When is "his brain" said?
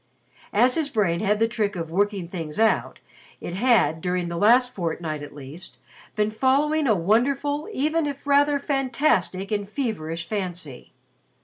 0.73-1.19